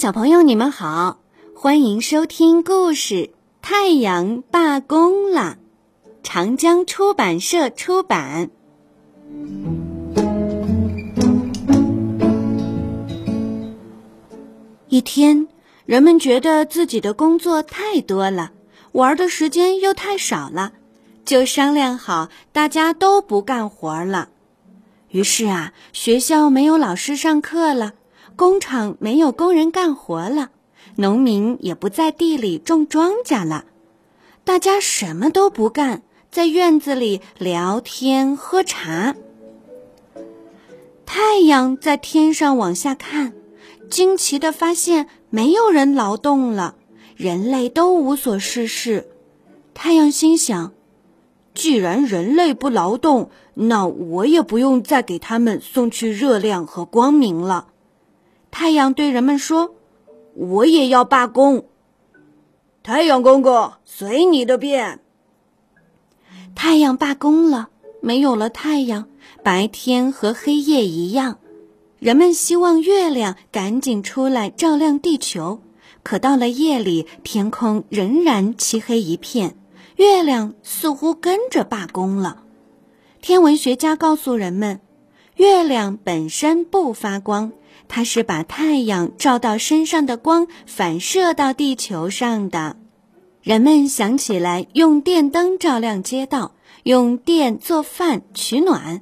[0.00, 1.20] 小朋友，你们好，
[1.54, 3.14] 欢迎收听故事
[3.60, 5.58] 《太阳罢工了》，
[6.22, 8.48] 长江出版社出版。
[14.88, 15.46] 一天，
[15.84, 18.52] 人们觉得自己的工作太多了，
[18.92, 20.72] 玩的时间又太少了，
[21.26, 24.30] 就商量好，大家都不干活了。
[25.10, 27.92] 于是啊，学校没有老师上课了。
[28.40, 30.48] 工厂没有工人干活了，
[30.96, 33.66] 农民也不在地里种庄稼了，
[34.44, 36.00] 大家什么都不干，
[36.30, 39.14] 在院子里聊天喝茶。
[41.04, 43.34] 太阳在天上往下看，
[43.90, 46.76] 惊奇的发现没有人劳动了，
[47.16, 49.06] 人类都无所事事。
[49.74, 50.72] 太阳心想：
[51.52, 57.66] 既然人类不劳动，那我也不用再给他们送去热量和光明了。
[58.50, 59.74] 太阳对人们说
[60.34, 61.64] ：“我也要罢工。”
[62.82, 65.00] 太阳公公，随你的便。
[66.54, 67.68] 太阳罢工了，
[68.00, 69.08] 没有了太阳，
[69.42, 71.38] 白天和黑夜一样。
[71.98, 75.60] 人们希望月亮赶紧出来照亮地球，
[76.02, 79.56] 可到了夜里，天空仍然漆黑一片，
[79.96, 82.42] 月亮似乎跟着罢工了。
[83.20, 84.80] 天文学家告诉人们，
[85.40, 87.52] 月亮本身不发光。
[87.88, 92.76] 它是把太阳照到身上的光反射到地球上的。
[93.40, 96.52] 人们想起来用电灯照亮街道，
[96.82, 99.00] 用电做饭取暖，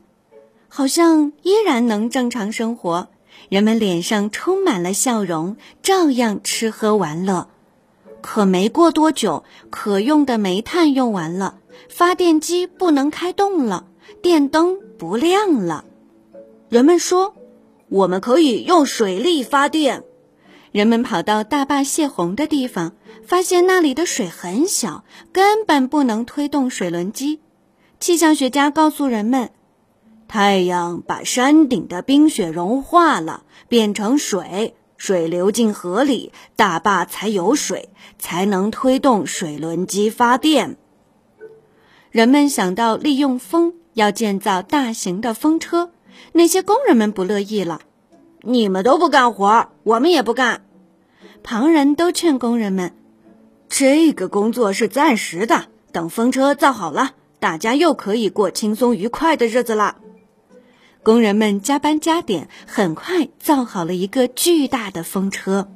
[0.68, 3.08] 好像依然能正常生活。
[3.48, 7.48] 人们脸上充满了笑容，照样吃喝玩乐。
[8.22, 13.86] 可没过多久，可用的煤炭用完了，发电机不能开动了，
[14.22, 15.84] 电灯不亮了。
[16.68, 17.34] 人们说。
[17.90, 20.04] 我们可以用水力发电。
[20.72, 22.92] 人们跑到大坝泄洪的地方，
[23.26, 27.40] 发现那里的水很小，根本不能推动水轮机。
[27.98, 29.52] 气象学家告诉人们，
[30.28, 40.76] 太阳把山顶的冰雪融化了，变成水，水流进河里，大坝才有水，才能推动水轮机发电。
[42.10, 45.90] 人们想到利用风，要建造大型的风车。
[46.32, 47.80] 那些工人们不乐意了，
[48.42, 50.64] 你们都不干活，我们也不干。
[51.42, 52.94] 旁人都劝工人们，
[53.68, 59.98] 这个工作是暂时的，等风车造好了，大家又可以过轻松愉快的日子了。
[61.02, 65.68] 工人们加班加点，很快造好了一个巨大的风车。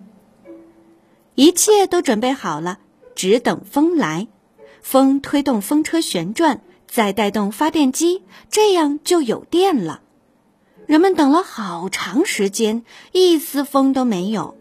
[1.35, 2.79] 一切都准备好了，
[3.15, 4.29] 只等风来。
[4.83, 10.03] 风推动风车旋转，再带动发电机，这样就有电了。
[10.93, 14.59] 人们等了好长时间，一丝风都没有。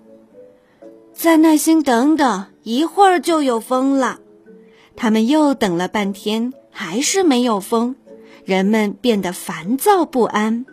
[1.12, 4.22] 再耐心等等，一会儿就有风了。
[4.96, 7.98] 他们又等了半天，还是没有风，
[8.46, 10.66] 人们变得烦躁不安。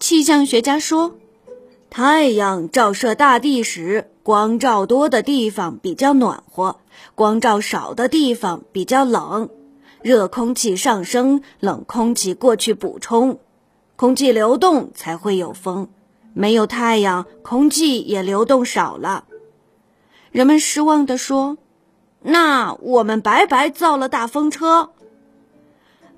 [0.00, 1.16] 气象学家说
[1.90, 6.78] ：“太阳照射大地时，光照多的地方比较暖和，
[7.14, 9.50] 光照少的地方比较冷。
[10.00, 13.38] 热空气上升，冷空气过去补充。”
[13.96, 15.88] 空气流动才会有风，
[16.34, 19.24] 没有太阳，空气也流动少了。
[20.30, 21.56] 人们失望地说
[22.20, 24.90] ：“那我们白白造了大风车。”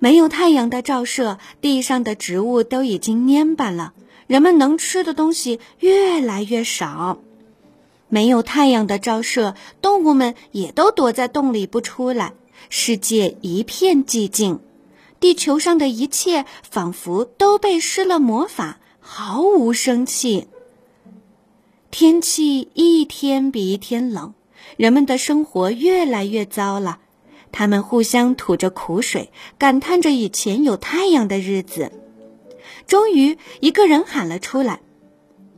[0.00, 3.93] 没有太阳的照射，地上的植物都已经蔫巴了，
[4.27, 7.19] 人们能吃的东西越来越少。
[8.09, 12.33] 没有太阳的照射，动物们也都躲在洞里不出来，
[12.71, 14.59] 世界一片寂静。
[15.20, 20.48] 地球上的一切仿佛都被施了魔法，毫无生气。
[21.90, 24.34] 天气一天比一天冷，
[24.76, 27.00] 人们的生活越来越糟了。
[27.50, 31.91] 他们互相吐着苦水，感叹着以前有太阳的日子。
[32.86, 34.80] 终于，一个人喊了出来：“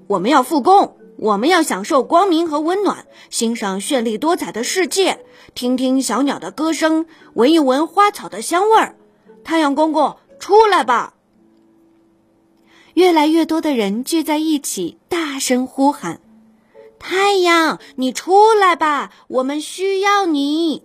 [0.07, 5.19] 我们要复工，我们要享受光明和温暖，欣赏绚丽多彩的世界，
[5.55, 8.97] 听听小鸟的歌声，闻一闻花草的香味儿。”
[9.45, 11.15] 太阳公公，出来吧！
[12.95, 16.21] 越来越多的人聚在一起，大声呼喊
[16.99, 19.13] ：“太阳，你出来吧！
[19.29, 20.83] 我们需要你！”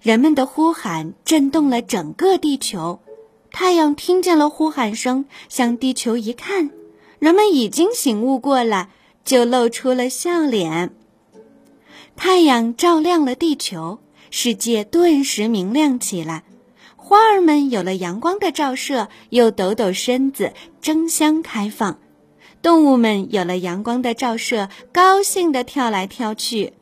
[0.00, 3.00] 人们的呼喊震动了整个地球。
[3.50, 6.70] 太阳听见了呼喊声，向地球一看，
[7.18, 8.90] 人们已经醒悟过来，
[9.24, 10.94] 就露出了笑脸。
[12.16, 13.98] 太阳照亮了地球，
[14.30, 16.44] 世界顿时明亮起来。
[17.06, 21.98] 花儿们有了阳光的照射，又抖抖身子，争相开放。
[22.62, 26.72] 动物们有了阳光的照射，高兴地跳来跳去。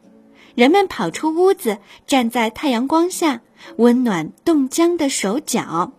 [0.55, 3.41] 人们跑出屋子，站在太阳光下，
[3.79, 5.93] 温暖冻僵的手脚。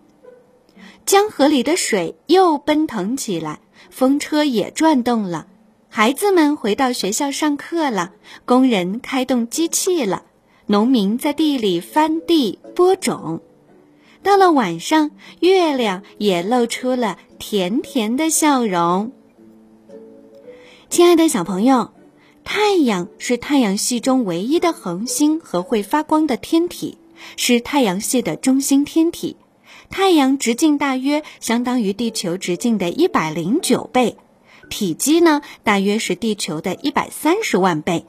[1.06, 3.60] 江河里的水又奔腾起来，
[3.90, 5.48] 风车也转动了。
[5.90, 8.14] 孩子们回到学校上课了，
[8.46, 10.24] 工人开动机器了，
[10.68, 13.42] 农民在地里翻地播种。
[14.24, 15.12] 到了晚上，
[15.42, 19.12] 月亮也露出了甜甜的笑容。
[20.90, 21.92] 亲爱的小朋友，
[22.44, 26.98] 太阳是太阳系中唯一的恒星和会发光的天体，
[27.36, 29.36] 是太阳系的中心天体。
[29.90, 34.16] 太阳直径大约相当于地球直径的一百零九倍，
[34.70, 38.06] 体积呢大约是地球的一百三十万倍，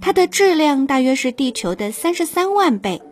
[0.00, 3.02] 它的质量大约是地球的三十三万倍。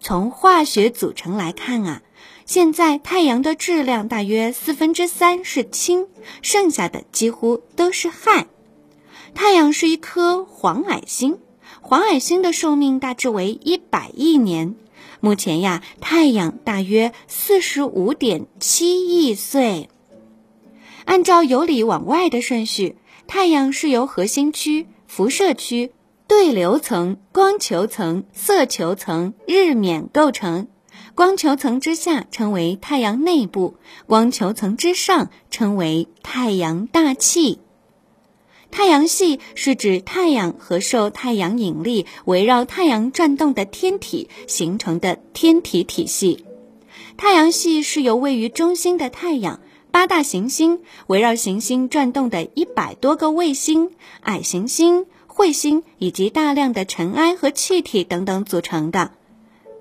[0.00, 2.02] 从化学组成来看啊，
[2.46, 6.08] 现在太阳的质量大约四分之三是氢，
[6.40, 8.46] 剩下的几乎都是氦。
[9.34, 11.38] 太阳是一颗黄矮星，
[11.82, 14.74] 黄矮星的寿命大致为一百亿年。
[15.20, 19.90] 目前呀，太阳大约四十五点七亿岁。
[21.04, 22.96] 按照由里往外的顺序，
[23.26, 25.92] 太阳是由核心区、辐射区。
[26.30, 30.68] 对流层、光球层、色球层、日冕构成。
[31.16, 33.74] 光球层之下称为太阳内部，
[34.06, 37.58] 光球层之上称为太阳大气。
[38.70, 46.44] 太阳系是指太阳和受太阳引力围绕太阳转动的天体形成的天体体系。
[47.16, 49.58] 太阳系是由位于中心的太阳、
[49.90, 50.78] 八大行星
[51.08, 53.90] 围绕行星转动的一百多个卫星、
[54.20, 55.06] 矮行星。
[55.40, 59.12] 彗星以及大量的尘埃和气体等等组成的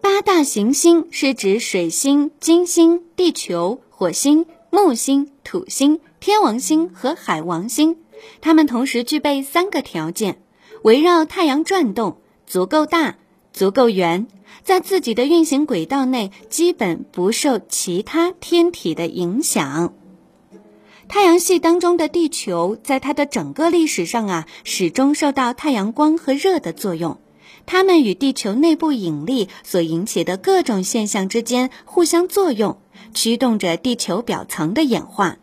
[0.01, 7.97] 八大行星是指水星、金星、地球、火星、木星、土星、天王星和海王星。
[8.39, 10.41] 它们同时具备三个条件：
[10.83, 13.17] 围绕太阳转动，足够大，
[13.51, 14.27] 足够圆，
[14.63, 19.93] 在自己的运行轨道内基本不受其他天体的影响。
[21.09, 27.17] 太阳系当中的地球，在它的整个历史上啊，始终受到太阳光和热的作用，
[27.65, 32.77] 它们与地球内部引力所引起的各种现象之间互相作用，
[33.15, 35.37] 驱动着地球表层的演化。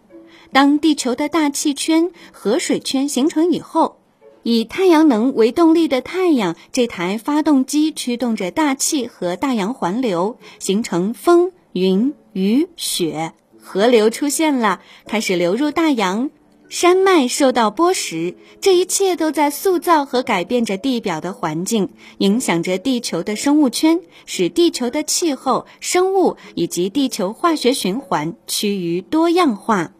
[0.52, 3.98] 当地球的大气圈、河水圈形成以后，
[4.44, 13.32] 以太阳能为动力的太阳这台发动机驱动着大气和大洋环流，形成风、云、雨、雪。
[13.68, 16.30] 河流出现了，开始流入大洋，
[16.68, 29.90] 山脉受到剥蚀，这一切都在塑造和改变着地表的环境，影响着地球的生物圈，使地球的气候、生物以及地球化学循环趋于多样化。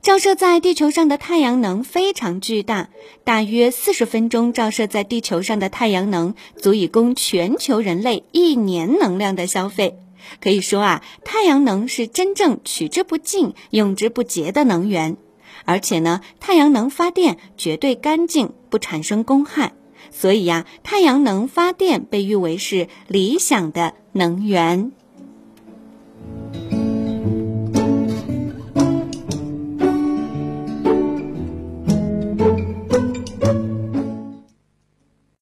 [0.00, 2.88] 照射在地球上的太阳能非常巨大，
[3.24, 9.98] 大约四十分钟照射在地球上的太阳能足以供全球人类一年能量的消费。
[10.40, 15.16] 可以说啊，太阳能是真正取之不尽、用之不竭的能源，
[15.64, 19.72] 而且呢，太阳能发电绝对干净，不产生公害，
[20.10, 24.92] 所以呀，太阳能发电被誉为是理想的能源。